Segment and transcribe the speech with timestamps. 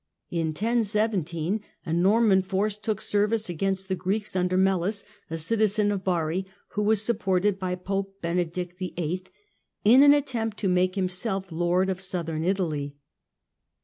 [0.31, 6.03] In 1017 a Norman force took service against the Greeks under Melus, a citizen of
[6.03, 9.25] Bari, who was supported by Pope Benedict VIII.
[9.85, 12.95] in an attempt to make himself lord of Southern Italy.